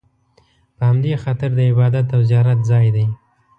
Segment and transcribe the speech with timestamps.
[0.75, 3.05] په همدې خاطر د عبادت او زیارت ځای دی.